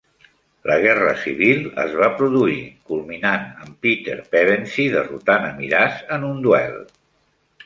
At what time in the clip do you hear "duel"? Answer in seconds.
6.49-6.83